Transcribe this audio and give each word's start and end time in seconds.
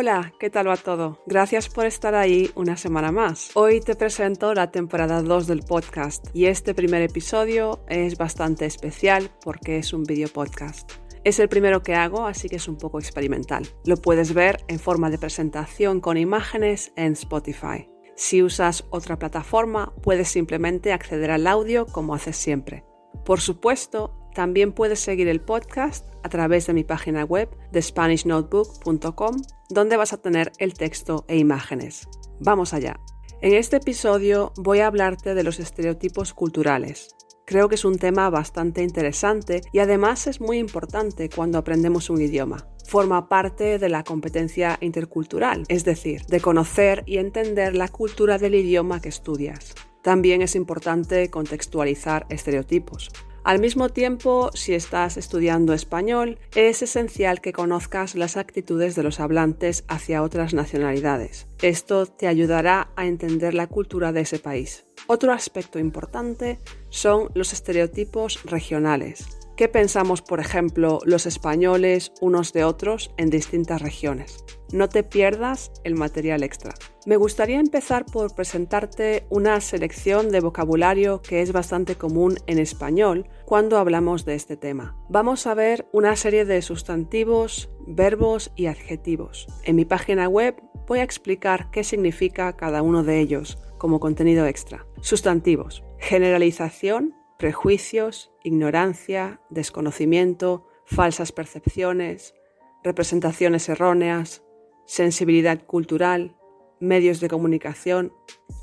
Hola, 0.00 0.32
¿qué 0.38 0.48
tal 0.48 0.68
va 0.68 0.76
todo? 0.76 1.24
Gracias 1.26 1.68
por 1.68 1.84
estar 1.84 2.14
ahí 2.14 2.52
una 2.54 2.76
semana 2.76 3.10
más. 3.10 3.50
Hoy 3.54 3.80
te 3.80 3.96
presento 3.96 4.54
la 4.54 4.70
temporada 4.70 5.22
2 5.22 5.48
del 5.48 5.64
podcast 5.64 6.24
y 6.32 6.46
este 6.46 6.72
primer 6.72 7.02
episodio 7.02 7.80
es 7.88 8.16
bastante 8.16 8.64
especial 8.64 9.28
porque 9.42 9.78
es 9.78 9.92
un 9.92 10.04
video 10.04 10.28
podcast. 10.28 10.92
Es 11.24 11.40
el 11.40 11.48
primero 11.48 11.82
que 11.82 11.96
hago, 11.96 12.28
así 12.28 12.48
que 12.48 12.54
es 12.54 12.68
un 12.68 12.76
poco 12.76 13.00
experimental. 13.00 13.66
Lo 13.84 13.96
puedes 13.96 14.34
ver 14.34 14.60
en 14.68 14.78
forma 14.78 15.10
de 15.10 15.18
presentación 15.18 16.00
con 16.00 16.16
imágenes 16.16 16.92
en 16.94 17.14
Spotify. 17.14 17.90
Si 18.14 18.40
usas 18.40 18.84
otra 18.90 19.18
plataforma, 19.18 19.92
puedes 20.00 20.28
simplemente 20.28 20.92
acceder 20.92 21.32
al 21.32 21.48
audio 21.48 21.86
como 21.86 22.14
haces 22.14 22.36
siempre. 22.36 22.84
Por 23.24 23.40
supuesto, 23.40 24.17
también 24.38 24.70
puedes 24.70 25.00
seguir 25.00 25.26
el 25.26 25.40
podcast 25.40 26.06
a 26.22 26.28
través 26.28 26.68
de 26.68 26.72
mi 26.72 26.84
página 26.84 27.24
web 27.24 27.48
de 27.72 27.82
SpanishNotebook.com, 27.82 29.36
donde 29.68 29.96
vas 29.96 30.12
a 30.12 30.22
tener 30.22 30.52
el 30.58 30.74
texto 30.74 31.24
e 31.26 31.38
imágenes. 31.38 32.06
Vamos 32.38 32.72
allá. 32.72 33.00
En 33.42 33.52
este 33.54 33.78
episodio 33.78 34.52
voy 34.56 34.78
a 34.78 34.86
hablarte 34.86 35.34
de 35.34 35.42
los 35.42 35.58
estereotipos 35.58 36.34
culturales. 36.34 37.16
Creo 37.46 37.68
que 37.68 37.74
es 37.74 37.84
un 37.84 37.98
tema 37.98 38.30
bastante 38.30 38.84
interesante 38.84 39.62
y 39.72 39.80
además 39.80 40.28
es 40.28 40.40
muy 40.40 40.58
importante 40.58 41.28
cuando 41.28 41.58
aprendemos 41.58 42.08
un 42.08 42.20
idioma. 42.20 42.68
Forma 42.86 43.28
parte 43.28 43.80
de 43.80 43.88
la 43.88 44.04
competencia 44.04 44.78
intercultural, 44.80 45.64
es 45.66 45.82
decir, 45.82 46.22
de 46.26 46.40
conocer 46.40 47.02
y 47.06 47.16
entender 47.16 47.74
la 47.74 47.88
cultura 47.88 48.38
del 48.38 48.54
idioma 48.54 49.00
que 49.00 49.08
estudias. 49.08 49.74
También 50.02 50.42
es 50.42 50.54
importante 50.54 51.28
contextualizar 51.28 52.24
estereotipos. 52.30 53.10
Al 53.44 53.60
mismo 53.60 53.88
tiempo, 53.88 54.50
si 54.54 54.74
estás 54.74 55.16
estudiando 55.16 55.72
español, 55.72 56.38
es 56.54 56.82
esencial 56.82 57.40
que 57.40 57.52
conozcas 57.52 58.14
las 58.14 58.36
actitudes 58.36 58.94
de 58.94 59.02
los 59.02 59.20
hablantes 59.20 59.84
hacia 59.88 60.22
otras 60.22 60.54
nacionalidades. 60.54 61.46
Esto 61.62 62.06
te 62.06 62.26
ayudará 62.26 62.90
a 62.96 63.06
entender 63.06 63.54
la 63.54 63.66
cultura 63.66 64.12
de 64.12 64.20
ese 64.22 64.38
país. 64.38 64.84
Otro 65.06 65.32
aspecto 65.32 65.78
importante 65.78 66.58
son 66.90 67.30
los 67.34 67.52
estereotipos 67.52 68.42
regionales. 68.44 69.37
¿Qué 69.58 69.68
pensamos, 69.68 70.22
por 70.22 70.38
ejemplo, 70.38 71.00
los 71.04 71.26
españoles 71.26 72.12
unos 72.20 72.52
de 72.52 72.62
otros 72.62 73.10
en 73.16 73.28
distintas 73.28 73.82
regiones? 73.82 74.44
No 74.72 74.88
te 74.88 75.02
pierdas 75.02 75.72
el 75.82 75.96
material 75.96 76.44
extra. 76.44 76.74
Me 77.06 77.16
gustaría 77.16 77.58
empezar 77.58 78.06
por 78.06 78.32
presentarte 78.36 79.26
una 79.30 79.60
selección 79.60 80.30
de 80.30 80.38
vocabulario 80.38 81.22
que 81.22 81.42
es 81.42 81.50
bastante 81.50 81.96
común 81.96 82.36
en 82.46 82.60
español 82.60 83.28
cuando 83.46 83.78
hablamos 83.78 84.24
de 84.24 84.36
este 84.36 84.56
tema. 84.56 84.96
Vamos 85.08 85.44
a 85.48 85.54
ver 85.54 85.88
una 85.92 86.14
serie 86.14 86.44
de 86.44 86.62
sustantivos, 86.62 87.68
verbos 87.84 88.52
y 88.54 88.66
adjetivos. 88.66 89.48
En 89.64 89.74
mi 89.74 89.84
página 89.84 90.28
web 90.28 90.54
voy 90.86 91.00
a 91.00 91.04
explicar 91.04 91.68
qué 91.72 91.82
significa 91.82 92.56
cada 92.56 92.82
uno 92.82 93.02
de 93.02 93.18
ellos 93.18 93.58
como 93.76 93.98
contenido 93.98 94.46
extra. 94.46 94.86
Sustantivos. 95.00 95.82
Generalización, 95.98 97.16
prejuicios, 97.38 98.32
ignorancia, 98.42 99.40
desconocimiento, 99.48 100.66
falsas 100.84 101.30
percepciones, 101.32 102.34
representaciones 102.82 103.68
erróneas, 103.68 104.42
sensibilidad 104.86 105.64
cultural, 105.64 106.36
medios 106.80 107.20
de 107.20 107.28
comunicación, 107.28 108.12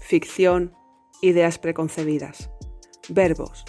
ficción, 0.02 0.76
ideas 1.22 1.58
preconcebidas. 1.58 2.52
Verbos. 3.08 3.64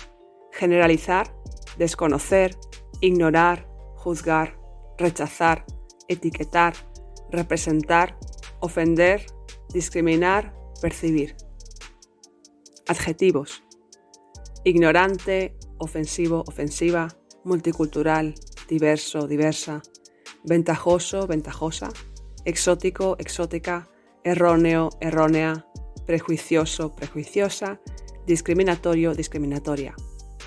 Generalizar, 0.53 1.33
desconocer, 1.79 2.57
ignorar, 3.01 3.69
juzgar, 3.95 4.59
rechazar, 4.99 5.67
etiquetar, 6.09 6.75
representar, 7.31 8.19
ofender, 8.61 9.27
discriminar, 9.73 10.57
percibir. 10.81 11.37
Adjetivos. 12.89 13.66
Ignorante, 14.67 15.55
ofensivo, 15.79 16.43
ofensiva, 16.49 17.07
multicultural, 17.45 18.35
diverso, 18.69 19.29
diversa, 19.29 19.81
ventajoso, 20.43 21.29
ventajosa, 21.29 21.89
exótico, 22.45 23.15
exótica, 23.21 23.89
erróneo, 24.25 24.91
errónea, 25.01 25.65
prejuicioso, 26.05 26.97
prejuiciosa, 26.97 27.81
discriminatorio, 28.27 29.15
discriminatoria. 29.15 29.95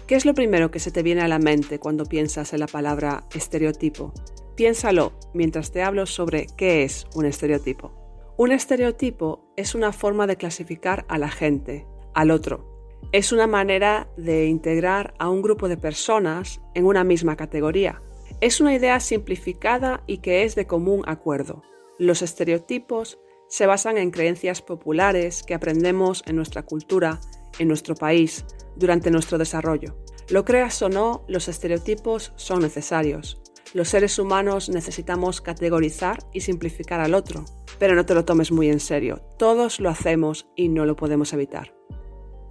¿Qué 0.05 0.15
es 0.15 0.25
lo 0.25 0.33
primero 0.33 0.69
que 0.69 0.81
se 0.81 0.91
te 0.91 1.01
viene 1.01 1.21
a 1.21 1.29
la 1.29 1.39
mente 1.39 1.79
cuando 1.79 2.03
piensas 2.03 2.51
en 2.51 2.59
la 2.59 2.67
palabra 2.67 3.25
estereotipo? 3.33 4.11
Piénsalo 4.57 5.13
mientras 5.33 5.71
te 5.71 5.81
hablo 5.81 6.05
sobre 6.05 6.47
qué 6.57 6.83
es 6.83 7.05
un 7.15 7.25
estereotipo. 7.25 7.93
Un 8.37 8.51
estereotipo 8.51 9.53
es 9.55 9.75
una 9.75 9.93
forma 9.93 10.27
de 10.27 10.35
clasificar 10.35 11.05
a 11.07 11.17
la 11.17 11.29
gente, 11.29 11.87
al 12.13 12.31
otro. 12.31 12.78
Es 13.11 13.31
una 13.31 13.47
manera 13.47 14.07
de 14.17 14.45
integrar 14.45 15.13
a 15.17 15.29
un 15.29 15.41
grupo 15.41 15.67
de 15.67 15.77
personas 15.77 16.61
en 16.75 16.85
una 16.85 17.03
misma 17.03 17.35
categoría. 17.35 18.01
Es 18.41 18.61
una 18.61 18.73
idea 18.75 18.99
simplificada 18.99 20.03
y 20.07 20.19
que 20.19 20.43
es 20.43 20.55
de 20.55 20.67
común 20.67 21.03
acuerdo. 21.07 21.63
Los 21.97 22.21
estereotipos 22.21 23.19
se 23.47 23.65
basan 23.65 23.97
en 23.97 24.11
creencias 24.11 24.61
populares 24.61 25.43
que 25.43 25.55
aprendemos 25.55 26.23
en 26.27 26.35
nuestra 26.35 26.63
cultura, 26.63 27.19
en 27.57 27.67
nuestro 27.67 27.95
país, 27.95 28.45
durante 28.75 29.11
nuestro 29.11 29.37
desarrollo. 29.37 29.97
Lo 30.29 30.45
creas 30.45 30.79
o 30.83 30.89
no, 30.89 31.25
los 31.27 31.47
estereotipos 31.47 32.31
son 32.35 32.61
necesarios. 32.61 33.41
Los 33.73 33.89
seres 33.89 34.19
humanos 34.19 34.69
necesitamos 34.69 35.41
categorizar 35.41 36.19
y 36.31 36.41
simplificar 36.41 36.99
al 36.99 37.15
otro, 37.15 37.43
pero 37.79 37.95
no 37.95 38.05
te 38.05 38.13
lo 38.13 38.23
tomes 38.23 38.51
muy 38.51 38.69
en 38.69 38.79
serio. 38.79 39.21
Todos 39.37 39.79
lo 39.79 39.89
hacemos 39.89 40.47
y 40.55 40.69
no 40.69 40.85
lo 40.85 40.95
podemos 40.95 41.33
evitar. 41.33 41.73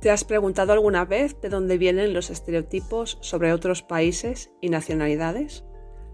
¿Te 0.00 0.12
has 0.12 0.22
preguntado 0.22 0.72
alguna 0.72 1.04
vez 1.04 1.40
de 1.40 1.48
dónde 1.48 1.76
vienen 1.76 2.14
los 2.14 2.30
estereotipos 2.30 3.18
sobre 3.20 3.52
otros 3.52 3.82
países 3.82 4.50
y 4.60 4.68
nacionalidades? 4.68 5.64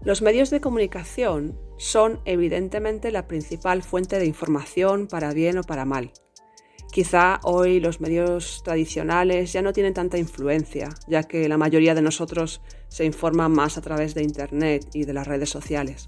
Los 0.01 0.23
medios 0.23 0.49
de 0.49 0.59
comunicación 0.59 1.59
son 1.77 2.19
evidentemente 2.25 3.11
la 3.11 3.27
principal 3.27 3.83
fuente 3.83 4.17
de 4.17 4.25
información 4.25 5.05
para 5.07 5.33
bien 5.33 5.59
o 5.59 5.63
para 5.63 5.85
mal. 5.85 6.11
Quizá 6.91 7.39
hoy 7.43 7.79
los 7.79 8.01
medios 8.01 8.63
tradicionales 8.63 9.53
ya 9.53 9.61
no 9.61 9.71
tienen 9.71 9.93
tanta 9.93 10.17
influencia, 10.17 10.89
ya 11.07 11.21
que 11.21 11.47
la 11.47 11.57
mayoría 11.57 11.93
de 11.93 12.01
nosotros 12.01 12.61
se 12.87 13.05
informa 13.05 13.49
más 13.49 13.77
a 13.77 13.81
través 13.81 14.15
de 14.15 14.23
Internet 14.23 14.89
y 14.93 15.03
de 15.03 15.13
las 15.13 15.27
redes 15.27 15.51
sociales. 15.51 16.07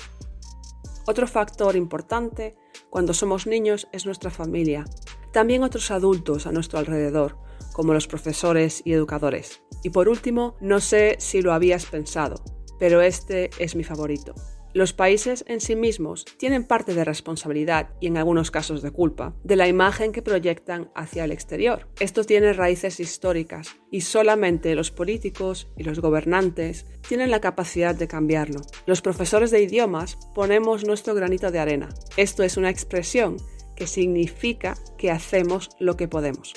Otro 1.05 1.27
factor 1.27 1.75
importante 1.75 2.55
cuando 2.89 3.13
somos 3.13 3.45
niños 3.45 3.87
es 3.91 4.07
nuestra 4.07 4.31
familia, 4.31 4.85
también 5.31 5.61
otros 5.61 5.91
adultos 5.91 6.47
a 6.47 6.51
nuestro 6.51 6.79
alrededor, 6.79 7.37
como 7.73 7.93
los 7.93 8.07
profesores 8.07 8.81
y 8.85 8.93
educadores. 8.93 9.61
Y 9.83 9.89
por 9.89 10.09
último, 10.09 10.55
no 10.61 10.79
sé 10.79 11.15
si 11.19 11.41
lo 11.41 11.53
habías 11.53 11.85
pensado, 11.85 12.43
pero 12.79 13.01
este 13.01 13.49
es 13.59 13.75
mi 13.75 13.83
favorito. 13.83 14.33
Los 14.73 14.93
países 14.93 15.43
en 15.47 15.59
sí 15.59 15.75
mismos 15.75 16.23
tienen 16.37 16.63
parte 16.63 16.93
de 16.93 17.03
responsabilidad 17.03 17.89
y 17.99 18.05
en 18.05 18.17
algunos 18.17 18.51
casos 18.51 18.83
de 18.83 18.91
culpa 18.91 19.33
de 19.43 19.55
la 19.55 19.67
imagen 19.67 20.11
que 20.11 20.21
proyectan 20.21 20.91
hacia 20.93 21.23
el 21.23 21.31
exterior. 21.31 21.87
Esto 21.99 22.23
tiene 22.23 22.53
raíces 22.53 22.99
históricas 22.99 23.75
y 23.91 24.01
solamente 24.01 24.75
los 24.75 24.91
políticos 24.91 25.67
y 25.77 25.83
los 25.83 25.99
gobernantes 25.99 26.85
tienen 27.07 27.31
la 27.31 27.41
capacidad 27.41 27.95
de 27.95 28.07
cambiarlo. 28.07 28.61
Los 28.85 29.01
profesores 29.01 29.49
de 29.49 29.63
idiomas 29.63 30.17
ponemos 30.35 30.85
nuestro 30.85 31.15
granito 31.15 31.49
de 31.49 31.57
arena. 31.57 31.89
Esto 32.15 32.43
es 32.43 32.55
una 32.55 32.69
expresión 32.69 33.37
que 33.75 33.87
significa 33.87 34.77
que 34.97 35.09
hacemos 35.09 35.69
lo 35.79 35.97
que 35.97 36.07
podemos. 36.07 36.53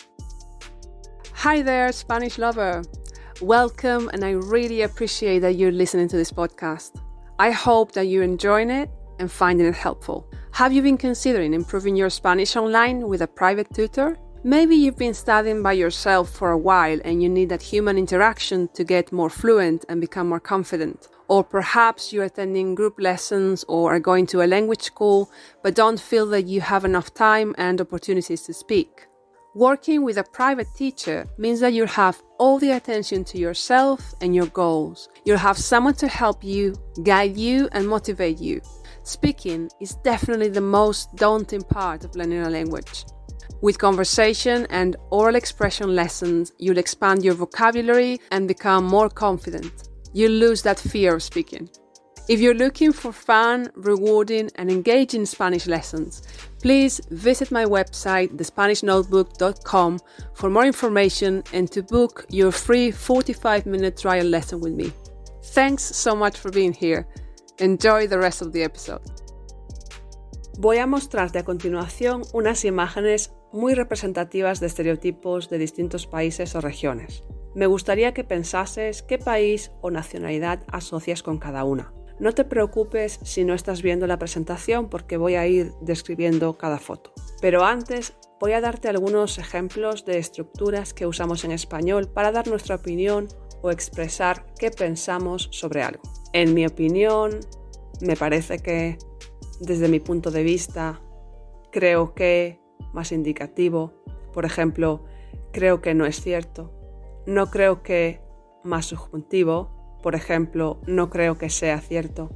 Hi 1.40 1.62
there, 1.62 1.90
Spanish 1.90 2.36
lover. 2.36 2.82
Welcome, 3.40 4.10
and 4.12 4.22
I 4.22 4.32
really 4.32 4.82
appreciate 4.82 5.38
that 5.38 5.54
you're 5.54 5.72
listening 5.72 6.06
to 6.08 6.16
this 6.18 6.30
podcast. 6.30 7.00
I 7.38 7.50
hope 7.50 7.92
that 7.92 8.08
you're 8.08 8.22
enjoying 8.22 8.68
it 8.68 8.90
and 9.18 9.32
finding 9.32 9.66
it 9.66 9.74
helpful. 9.74 10.30
Have 10.52 10.74
you 10.74 10.82
been 10.82 10.98
considering 10.98 11.54
improving 11.54 11.96
your 11.96 12.10
Spanish 12.10 12.56
online 12.56 13.08
with 13.08 13.22
a 13.22 13.26
private 13.26 13.72
tutor? 13.72 14.18
Maybe 14.44 14.76
you've 14.76 14.98
been 14.98 15.14
studying 15.14 15.62
by 15.62 15.72
yourself 15.72 16.28
for 16.28 16.50
a 16.50 16.58
while 16.58 17.00
and 17.06 17.22
you 17.22 17.30
need 17.30 17.48
that 17.48 17.62
human 17.62 17.96
interaction 17.96 18.68
to 18.74 18.84
get 18.84 19.10
more 19.10 19.30
fluent 19.30 19.86
and 19.88 19.98
become 19.98 20.28
more 20.28 20.40
confident. 20.40 21.08
Or 21.28 21.42
perhaps 21.42 22.12
you're 22.12 22.24
attending 22.24 22.74
group 22.74 23.00
lessons 23.00 23.64
or 23.66 23.94
are 23.94 23.98
going 24.00 24.26
to 24.26 24.42
a 24.42 24.52
language 24.56 24.82
school 24.82 25.30
but 25.62 25.74
don't 25.74 25.98
feel 25.98 26.26
that 26.26 26.44
you 26.44 26.60
have 26.60 26.84
enough 26.84 27.14
time 27.14 27.54
and 27.56 27.80
opportunities 27.80 28.42
to 28.42 28.52
speak. 28.52 29.06
Working 29.56 30.04
with 30.04 30.16
a 30.16 30.22
private 30.22 30.68
teacher 30.76 31.26
means 31.36 31.58
that 31.58 31.72
you'll 31.72 31.88
have 31.88 32.22
all 32.38 32.60
the 32.60 32.70
attention 32.70 33.24
to 33.24 33.38
yourself 33.38 34.14
and 34.20 34.32
your 34.32 34.46
goals. 34.46 35.08
You'll 35.24 35.38
have 35.38 35.58
someone 35.58 35.94
to 35.94 36.06
help 36.06 36.44
you, 36.44 36.76
guide 37.02 37.36
you, 37.36 37.68
and 37.72 37.88
motivate 37.88 38.38
you. 38.38 38.60
Speaking 39.02 39.68
is 39.80 39.96
definitely 40.04 40.50
the 40.50 40.60
most 40.60 41.16
daunting 41.16 41.62
part 41.62 42.04
of 42.04 42.14
learning 42.14 42.42
a 42.42 42.48
language. 42.50 43.04
With 43.60 43.76
conversation 43.76 44.68
and 44.70 44.94
oral 45.10 45.34
expression 45.34 45.96
lessons, 45.96 46.52
you'll 46.58 46.78
expand 46.78 47.24
your 47.24 47.34
vocabulary 47.34 48.20
and 48.30 48.46
become 48.46 48.84
more 48.84 49.08
confident. 49.08 49.88
You'll 50.12 50.30
lose 50.30 50.62
that 50.62 50.78
fear 50.78 51.16
of 51.16 51.24
speaking. 51.24 51.68
If 52.30 52.40
you're 52.40 52.54
looking 52.54 52.92
for 52.92 53.10
fun, 53.10 53.72
rewarding, 53.74 54.50
and 54.54 54.70
engaging 54.70 55.26
Spanish 55.26 55.66
lessons, 55.66 56.22
please 56.62 57.00
visit 57.10 57.50
my 57.50 57.64
website, 57.64 58.36
thespanishnotebook.com, 58.36 59.98
for 60.34 60.48
more 60.48 60.64
information 60.64 61.42
and 61.52 61.68
to 61.72 61.82
book 61.82 62.26
your 62.30 62.52
free 62.52 62.92
45 62.92 63.66
minute 63.66 63.96
trial 63.96 64.26
lesson 64.26 64.60
with 64.60 64.74
me. 64.74 64.92
Thanks 65.42 65.82
so 65.82 66.14
much 66.14 66.38
for 66.38 66.52
being 66.52 66.72
here. 66.72 67.08
Enjoy 67.58 68.06
the 68.06 68.20
rest 68.20 68.42
of 68.42 68.52
the 68.52 68.62
episode. 68.62 69.02
Voy 70.56 70.78
a 70.78 70.86
mostrarte 70.86 71.40
a 71.40 71.44
continuación 71.44 72.22
unas 72.32 72.64
imágenes 72.64 73.32
muy 73.52 73.74
representativas 73.74 74.60
de 74.60 74.68
estereotipos 74.68 75.50
de 75.50 75.58
distintos 75.58 76.06
países 76.06 76.54
o 76.54 76.60
regiones. 76.60 77.24
Me 77.56 77.66
gustaría 77.66 78.14
que 78.14 78.22
pensases 78.22 79.02
qué 79.02 79.18
país 79.18 79.72
o 79.80 79.90
nacionalidad 79.90 80.62
asocias 80.70 81.24
con 81.24 81.38
cada 81.38 81.64
una. 81.64 81.92
No 82.20 82.32
te 82.32 82.44
preocupes 82.44 83.18
si 83.22 83.46
no 83.46 83.54
estás 83.54 83.80
viendo 83.80 84.06
la 84.06 84.18
presentación 84.18 84.90
porque 84.90 85.16
voy 85.16 85.36
a 85.36 85.46
ir 85.46 85.72
describiendo 85.80 86.58
cada 86.58 86.78
foto. 86.78 87.14
Pero 87.40 87.64
antes 87.64 88.14
voy 88.38 88.52
a 88.52 88.60
darte 88.60 88.88
algunos 88.88 89.38
ejemplos 89.38 90.04
de 90.04 90.18
estructuras 90.18 90.92
que 90.92 91.06
usamos 91.06 91.44
en 91.44 91.52
español 91.52 92.08
para 92.12 92.30
dar 92.30 92.46
nuestra 92.46 92.76
opinión 92.76 93.28
o 93.62 93.70
expresar 93.70 94.44
qué 94.58 94.70
pensamos 94.70 95.48
sobre 95.50 95.82
algo. 95.82 96.02
En 96.34 96.52
mi 96.52 96.66
opinión, 96.66 97.40
me 98.02 98.16
parece 98.16 98.58
que, 98.58 98.98
desde 99.58 99.88
mi 99.88 99.98
punto 99.98 100.30
de 100.30 100.42
vista, 100.42 101.00
creo 101.72 102.14
que, 102.14 102.60
más 102.92 103.12
indicativo, 103.12 103.94
por 104.34 104.44
ejemplo, 104.44 105.04
creo 105.52 105.80
que 105.80 105.94
no 105.94 106.04
es 106.04 106.20
cierto, 106.20 106.70
no 107.26 107.50
creo 107.50 107.82
que, 107.82 108.20
más 108.62 108.84
subjuntivo, 108.84 109.79
por 110.02 110.14
ejemplo, 110.14 110.80
no 110.86 111.10
creo 111.10 111.38
que 111.38 111.50
sea 111.50 111.80
cierto. 111.80 112.30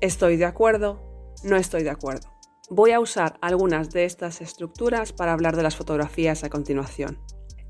Estoy 0.00 0.36
de 0.36 0.44
acuerdo, 0.44 1.34
no 1.42 1.56
estoy 1.56 1.82
de 1.82 1.90
acuerdo. 1.90 2.28
Voy 2.68 2.90
a 2.90 3.00
usar 3.00 3.38
algunas 3.40 3.90
de 3.90 4.04
estas 4.04 4.40
estructuras 4.40 5.12
para 5.12 5.32
hablar 5.32 5.56
de 5.56 5.62
las 5.62 5.76
fotografías 5.76 6.44
a 6.44 6.50
continuación. 6.50 7.18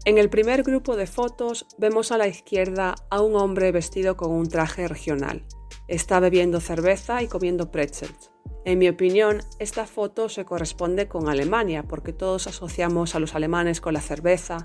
En 0.06 0.18
el 0.18 0.30
primer 0.30 0.62
grupo 0.62 0.96
de 0.96 1.06
fotos 1.06 1.66
vemos 1.78 2.12
a 2.12 2.18
la 2.18 2.28
izquierda 2.28 2.94
a 3.10 3.20
un 3.20 3.36
hombre 3.36 3.72
vestido 3.72 4.16
con 4.16 4.30
un 4.30 4.48
traje 4.48 4.86
regional. 4.88 5.44
Está 5.88 6.20
bebiendo 6.20 6.60
cerveza 6.60 7.22
y 7.22 7.28
comiendo 7.28 7.70
pretzels. 7.70 8.30
En 8.64 8.78
mi 8.78 8.88
opinión, 8.88 9.42
esta 9.58 9.86
foto 9.86 10.28
se 10.28 10.44
corresponde 10.44 11.08
con 11.08 11.28
Alemania 11.28 11.82
porque 11.82 12.12
todos 12.12 12.46
asociamos 12.46 13.14
a 13.14 13.20
los 13.20 13.34
alemanes 13.34 13.80
con 13.80 13.94
la 13.94 14.00
cerveza, 14.00 14.58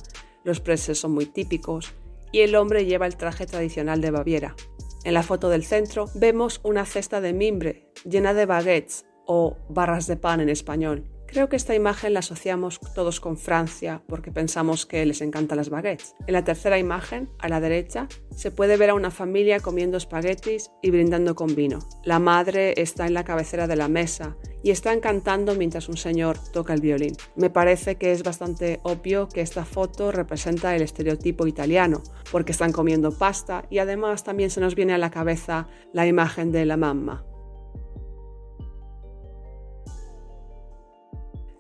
los 0.44 0.60
pretzels 0.60 1.00
son 1.00 1.12
muy 1.12 1.26
típicos 1.26 1.94
y 2.32 2.40
el 2.40 2.56
hombre 2.56 2.86
lleva 2.86 3.06
el 3.06 3.18
traje 3.18 3.46
tradicional 3.46 4.02
de 4.02 4.12
Baviera. 4.12 4.56
En 5.04 5.14
la 5.14 5.24
foto 5.24 5.50
del 5.50 5.66
centro 5.66 6.06
vemos 6.14 6.62
una 6.64 6.86
cesta 6.86 7.22
de 7.22 7.34
mimbre 7.34 7.92
llena 8.06 8.34
de 8.34 8.46
baguettes 8.46 9.06
o 9.26 9.58
barras 9.70 10.08
de 10.08 10.18
pan 10.18 10.42
en 10.42 10.50
español. 10.50 11.08
Creo 11.26 11.48
que 11.48 11.56
esta 11.56 11.74
imagen 11.74 12.14
la 12.14 12.20
asociamos 12.20 12.80
todos 12.94 13.22
con 13.22 13.38
Francia 13.38 14.04
porque 14.08 14.34
pensamos 14.34 14.86
que 14.86 15.06
les 15.06 15.22
encantan 15.22 15.58
las 15.58 15.70
baguettes. 15.70 16.14
En 16.28 16.34
la 16.34 16.44
tercera 16.44 16.78
imagen, 16.78 17.30
a 17.40 17.48
la 17.48 17.62
derecha, 17.62 18.10
se 18.36 18.52
puede 18.52 18.76
ver 18.76 18.90
a 18.90 18.96
una 18.96 19.12
familia 19.12 19.62
comiendo 19.62 19.98
espaguetis 19.98 20.72
y 20.82 20.92
brindando 20.92 21.34
con 21.34 21.56
vino. 21.56 21.80
La 22.04 22.20
madre 22.20 22.74
está 22.76 23.08
en 23.08 23.14
la 23.14 23.24
cabecera 23.24 23.68
de 23.68 23.78
la 23.78 23.88
mesa 23.88 24.36
y 24.64 24.72
están 24.72 25.00
cantando 25.00 25.56
mientras 25.56 25.90
un 25.90 25.98
señor 25.98 26.38
toca 26.52 26.74
el 26.74 26.82
violín. 26.82 27.16
Me 27.36 27.50
parece 27.50 27.96
que 27.96 28.12
es 28.12 28.24
bastante 28.24 28.80
obvio 28.84 29.28
que 29.28 29.42
esta 29.42 29.66
foto 29.66 30.12
representa 30.12 30.76
el 30.76 30.82
estereotipo 30.82 31.48
italiano, 31.48 32.04
porque 32.32 32.52
están 32.52 32.72
comiendo 32.72 33.12
pasta 33.18 33.66
y 33.70 33.80
además 33.80 34.24
también 34.24 34.50
se 34.50 34.62
nos 34.62 34.76
viene 34.76 34.94
a 34.94 34.98
la 34.98 35.12
cabeza 35.12 35.68
la 35.94 36.08
imagen 36.08 36.52
de 36.52 36.66
la 36.66 36.78
mamá. 36.78 37.26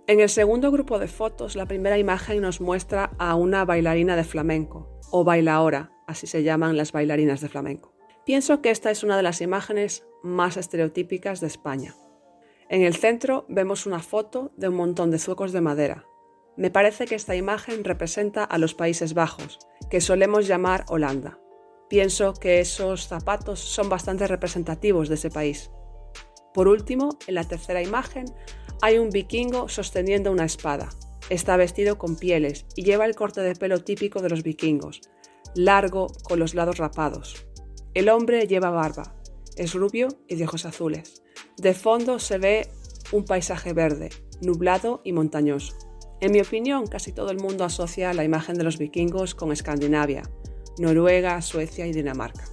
En 0.07 0.19
el 0.19 0.29
segundo 0.29 0.71
grupo 0.71 0.99
de 0.99 1.07
fotos, 1.07 1.55
la 1.55 1.65
primera 1.65 1.97
imagen 1.97 2.41
nos 2.41 2.59
muestra 2.59 3.11
a 3.17 3.35
una 3.35 3.63
bailarina 3.63 4.17
de 4.17 4.25
flamenco, 4.25 4.99
o 5.09 5.23
bailaora, 5.23 5.93
así 6.05 6.27
se 6.27 6.43
llaman 6.43 6.75
las 6.75 6.91
bailarinas 6.91 7.39
de 7.39 7.47
flamenco. 7.47 7.93
Pienso 8.25 8.61
que 8.61 8.71
esta 8.71 8.91
es 8.91 9.03
una 9.03 9.15
de 9.15 9.23
las 9.23 9.39
imágenes 9.39 10.05
más 10.21 10.57
estereotípicas 10.57 11.39
de 11.39 11.47
España. 11.47 11.95
En 12.71 12.83
el 12.83 12.95
centro 12.95 13.45
vemos 13.49 13.85
una 13.85 13.99
foto 13.99 14.53
de 14.55 14.69
un 14.69 14.75
montón 14.75 15.11
de 15.11 15.19
zuecos 15.19 15.51
de 15.51 15.59
madera. 15.59 16.05
Me 16.55 16.71
parece 16.71 17.05
que 17.05 17.15
esta 17.15 17.35
imagen 17.35 17.83
representa 17.83 18.45
a 18.45 18.57
los 18.57 18.75
Países 18.75 19.13
Bajos, 19.13 19.59
que 19.89 19.99
solemos 19.99 20.47
llamar 20.47 20.85
Holanda. 20.87 21.37
Pienso 21.89 22.31
que 22.33 22.61
esos 22.61 23.09
zapatos 23.09 23.59
son 23.59 23.89
bastante 23.89 24.25
representativos 24.25 25.09
de 25.09 25.15
ese 25.15 25.29
país. 25.29 25.69
Por 26.53 26.69
último, 26.69 27.19
en 27.27 27.35
la 27.35 27.43
tercera 27.43 27.81
imagen 27.81 28.23
hay 28.81 28.99
un 28.99 29.09
vikingo 29.09 29.67
sosteniendo 29.67 30.31
una 30.31 30.45
espada. 30.45 30.87
Está 31.29 31.57
vestido 31.57 31.97
con 31.97 32.15
pieles 32.15 32.65
y 32.77 32.83
lleva 32.83 33.05
el 33.05 33.15
corte 33.15 33.41
de 33.41 33.53
pelo 33.53 33.83
típico 33.83 34.21
de 34.21 34.29
los 34.29 34.43
vikingos, 34.43 35.01
largo 35.55 36.07
con 36.23 36.39
los 36.39 36.55
lados 36.55 36.77
rapados. 36.77 37.45
El 37.93 38.07
hombre 38.07 38.47
lleva 38.47 38.69
barba, 38.69 39.13
es 39.57 39.73
rubio 39.73 40.07
y 40.29 40.35
de 40.35 40.45
ojos 40.45 40.63
azules. 40.63 41.20
De 41.57 41.73
fondo 41.73 42.19
se 42.19 42.37
ve 42.37 42.67
un 43.11 43.25
paisaje 43.25 43.73
verde, 43.73 44.09
nublado 44.41 45.01
y 45.03 45.13
montañoso. 45.13 45.75
En 46.19 46.31
mi 46.31 46.39
opinión, 46.39 46.87
casi 46.87 47.11
todo 47.11 47.31
el 47.31 47.39
mundo 47.39 47.63
asocia 47.63 48.13
la 48.13 48.23
imagen 48.23 48.57
de 48.57 48.63
los 48.63 48.77
vikingos 48.77 49.35
con 49.35 49.51
Escandinavia, 49.51 50.23
Noruega, 50.77 51.41
Suecia 51.41 51.87
y 51.87 51.93
Dinamarca. 51.93 52.45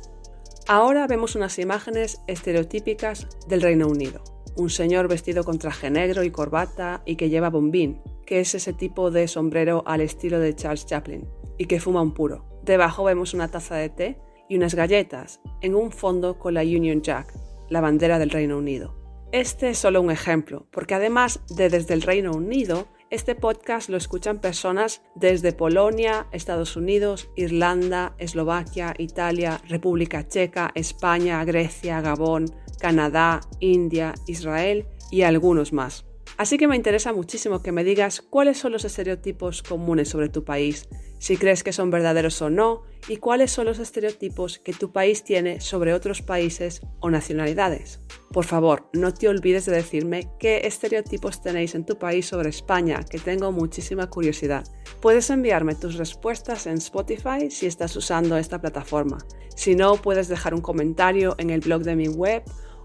Ahora 0.66 1.06
vemos 1.06 1.34
unas 1.34 1.58
imágenes 1.58 2.20
estereotípicas 2.26 3.26
del 3.46 3.62
Reino 3.62 3.88
Unido 3.88 4.22
un 4.58 4.70
señor 4.70 5.06
vestido 5.06 5.44
con 5.44 5.58
traje 5.58 5.88
negro 5.88 6.24
y 6.24 6.30
corbata 6.30 7.02
y 7.06 7.14
que 7.14 7.30
lleva 7.30 7.48
bombín, 7.48 8.02
que 8.26 8.40
es 8.40 8.56
ese 8.56 8.72
tipo 8.72 9.10
de 9.12 9.28
sombrero 9.28 9.84
al 9.86 10.00
estilo 10.00 10.40
de 10.40 10.54
Charles 10.54 10.84
Chaplin, 10.84 11.28
y 11.56 11.66
que 11.66 11.80
fuma 11.80 12.02
un 12.02 12.12
puro. 12.12 12.44
Debajo 12.64 13.04
vemos 13.04 13.34
una 13.34 13.50
taza 13.50 13.76
de 13.76 13.88
té 13.88 14.18
y 14.48 14.56
unas 14.56 14.74
galletas, 14.74 15.40
en 15.60 15.76
un 15.76 15.92
fondo 15.92 16.38
con 16.38 16.54
la 16.54 16.62
Union 16.62 17.02
Jack, 17.02 17.32
la 17.68 17.80
bandera 17.80 18.18
del 18.18 18.30
Reino 18.30 18.58
Unido. 18.58 18.94
Este 19.32 19.70
es 19.70 19.78
solo 19.78 20.00
un 20.00 20.10
ejemplo, 20.10 20.66
porque 20.70 20.94
además 20.94 21.40
de 21.48 21.68
desde 21.68 21.94
el 21.94 22.02
Reino 22.02 22.32
Unido, 22.32 22.88
este 23.10 23.34
podcast 23.34 23.88
lo 23.88 23.96
escuchan 23.96 24.38
personas 24.38 25.02
desde 25.14 25.52
Polonia, 25.52 26.26
Estados 26.32 26.76
Unidos, 26.76 27.30
Irlanda, 27.36 28.14
Eslovaquia, 28.18 28.94
Italia, 28.98 29.60
República 29.68 30.28
Checa, 30.28 30.70
España, 30.74 31.44
Grecia, 31.44 32.00
Gabón, 32.00 32.46
Canadá, 32.78 33.40
India, 33.60 34.14
Israel 34.26 34.86
y 35.10 35.22
algunos 35.22 35.72
más. 35.72 36.04
Así 36.36 36.56
que 36.56 36.68
me 36.68 36.76
interesa 36.76 37.12
muchísimo 37.12 37.62
que 37.62 37.72
me 37.72 37.84
digas 37.84 38.20
cuáles 38.20 38.58
son 38.58 38.72
los 38.72 38.84
estereotipos 38.84 39.62
comunes 39.62 40.08
sobre 40.08 40.28
tu 40.28 40.44
país, 40.44 40.88
si 41.18 41.36
crees 41.36 41.62
que 41.62 41.72
son 41.72 41.90
verdaderos 41.90 42.40
o 42.42 42.50
no, 42.50 42.82
y 43.08 43.16
cuáles 43.16 43.50
son 43.50 43.66
los 43.66 43.78
estereotipos 43.78 44.58
que 44.58 44.72
tu 44.72 44.92
país 44.92 45.24
tiene 45.24 45.60
sobre 45.60 45.94
otros 45.94 46.22
países 46.22 46.82
o 47.00 47.10
nacionalidades. 47.10 48.00
Por 48.32 48.44
favor, 48.44 48.88
no 48.92 49.14
te 49.14 49.28
olvides 49.28 49.66
de 49.66 49.72
decirme 49.72 50.30
qué 50.38 50.66
estereotipos 50.66 51.40
tenéis 51.40 51.74
en 51.74 51.86
tu 51.86 51.98
país 51.98 52.26
sobre 52.26 52.50
España, 52.50 53.02
que 53.08 53.18
tengo 53.18 53.52
muchísima 53.52 54.08
curiosidad. 54.10 54.64
Puedes 55.00 55.30
enviarme 55.30 55.74
tus 55.74 55.96
respuestas 55.96 56.66
en 56.66 56.74
Spotify 56.74 57.50
si 57.50 57.66
estás 57.66 57.96
usando 57.96 58.36
esta 58.36 58.60
plataforma. 58.60 59.18
Si 59.56 59.74
no, 59.74 59.96
puedes 59.96 60.28
dejar 60.28 60.54
un 60.54 60.60
comentario 60.60 61.34
en 61.38 61.50
el 61.50 61.60
blog 61.60 61.82
de 61.82 61.96
mi 61.96 62.08
web 62.08 62.42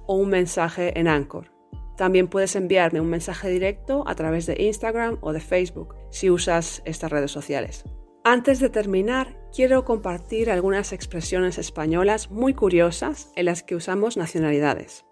o 0.08 0.16
un 0.16 0.30
mensaje 0.30 0.98
en 0.98 1.08
Anchor. 1.08 1.52
También 1.98 2.28
puedes 2.28 2.56
enviarme 2.56 3.02
un 3.02 3.10
mensaje 3.10 3.50
directo 3.50 4.04
a 4.08 4.16
través 4.16 4.46
de 4.46 4.62
Instagram 4.64 5.18
o 5.22 5.34
de 5.34 5.40
Facebook 5.40 5.96
si 6.10 6.30
usas 6.30 6.82
estas 6.86 7.12
redes 7.12 7.32
sociales. 7.32 7.84
Antes 8.26 8.62
de 8.62 8.70
terminar, 8.70 9.36
quiero 9.54 9.84
compartir 9.84 10.50
algunas 10.50 10.94
expresiones 10.94 11.58
españolas 11.58 12.32
muy 12.32 12.54
curiosas 12.54 13.30
en 13.36 13.46
las 13.46 13.64
que 13.64 13.76
usamos 13.76 14.16
nacionalidades. 14.16 15.06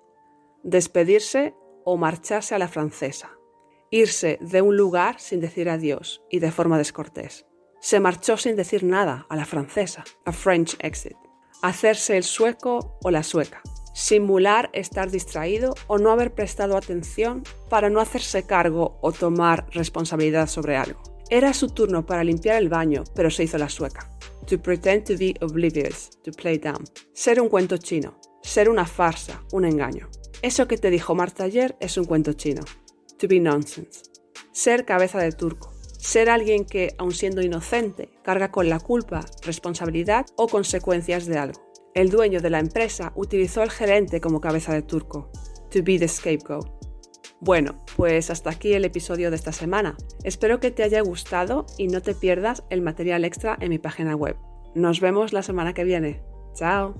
Despedirse 0.63 1.53
o 1.83 1.97
marcharse 1.97 2.55
a 2.55 2.57
la 2.57 2.69
francesa. 2.69 3.31
Irse 3.89 4.37
de 4.39 4.61
un 4.61 4.77
lugar 4.77 5.19
sin 5.19 5.41
decir 5.41 5.69
adiós 5.69 6.23
y 6.29 6.39
de 6.39 6.53
forma 6.53 6.77
descortés. 6.77 7.45
Se 7.81 7.99
marchó 7.99 8.37
sin 8.37 8.55
decir 8.55 8.85
nada 8.85 9.25
a 9.27 9.35
la 9.35 9.43
francesa, 9.43 10.05
a 10.23 10.31
French 10.31 10.77
exit. 10.79 11.17
Hacerse 11.61 12.15
el 12.15 12.23
sueco 12.23 12.97
o 13.03 13.11
la 13.11 13.23
sueca 13.23 13.61
simular 13.93 14.69
estar 14.71 15.11
distraído 15.11 15.75
o 15.87 15.97
no 15.97 16.11
haber 16.11 16.33
prestado 16.33 16.77
atención 16.77 17.43
para 17.69 17.89
no 17.89 17.99
hacerse 17.99 18.43
cargo 18.43 18.97
o 19.01 19.11
tomar 19.11 19.67
responsabilidad 19.71 20.47
sobre 20.47 20.77
algo. 20.77 21.10
Era 21.33 21.53
su 21.53 21.69
turno 21.69 22.05
para 22.05 22.25
limpiar 22.25 22.61
el 22.61 22.67
baño, 22.67 23.05
pero 23.15 23.31
se 23.31 23.45
hizo 23.45 23.57
la 23.57 23.69
sueca. 23.69 24.11
To 24.47 24.61
pretend 24.61 25.05
to 25.05 25.13
be 25.17 25.33
oblivious, 25.39 26.09
to 26.25 26.31
play 26.33 26.57
dumb. 26.57 26.85
Ser 27.13 27.39
un 27.39 27.47
cuento 27.47 27.77
chino. 27.77 28.19
Ser 28.43 28.67
una 28.67 28.85
farsa, 28.85 29.41
un 29.53 29.63
engaño. 29.63 30.09
Eso 30.41 30.67
que 30.67 30.77
te 30.77 30.89
dijo 30.89 31.15
Marta 31.15 31.45
ayer 31.45 31.77
es 31.79 31.97
un 31.97 32.03
cuento 32.03 32.33
chino. 32.33 32.63
To 33.17 33.29
be 33.29 33.39
nonsense. 33.39 34.01
Ser 34.51 34.83
cabeza 34.83 35.19
de 35.19 35.31
turco. 35.31 35.71
Ser 35.97 36.29
alguien 36.29 36.65
que, 36.65 36.95
aun 36.97 37.13
siendo 37.13 37.41
inocente, 37.41 38.09
carga 38.23 38.51
con 38.51 38.67
la 38.67 38.81
culpa, 38.81 39.25
responsabilidad 39.41 40.25
o 40.35 40.49
consecuencias 40.49 41.27
de 41.27 41.37
algo. 41.37 41.61
El 41.93 42.09
dueño 42.09 42.41
de 42.41 42.49
la 42.49 42.59
empresa 42.59 43.13
utilizó 43.15 43.61
al 43.61 43.71
gerente 43.71 44.19
como 44.19 44.41
cabeza 44.41 44.73
de 44.73 44.81
turco, 44.81 45.31
to 45.69 45.79
be 45.81 45.97
the 45.97 46.09
scapegoat. 46.09 46.90
Bueno, 47.41 47.73
pues 47.97 48.29
hasta 48.29 48.51
aquí 48.51 48.73
el 48.73 48.85
episodio 48.85 49.31
de 49.31 49.35
esta 49.35 49.51
semana. 49.51 49.97
Espero 50.23 50.59
que 50.59 50.69
te 50.69 50.83
haya 50.83 51.01
gustado 51.01 51.65
y 51.75 51.87
no 51.87 52.01
te 52.01 52.13
pierdas 52.13 52.63
el 52.69 52.83
material 52.83 53.25
extra 53.25 53.57
en 53.59 53.69
mi 53.69 53.79
página 53.79 54.15
web. 54.15 54.37
Nos 54.75 54.99
vemos 54.99 55.33
la 55.33 55.41
semana 55.41 55.73
que 55.73 55.83
viene. 55.83 56.21
Chao. 56.53 56.93